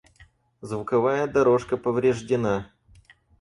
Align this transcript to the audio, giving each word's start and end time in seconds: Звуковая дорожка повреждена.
Звуковая 0.61 1.27
дорожка 1.27 1.77
повреждена. 1.77 2.71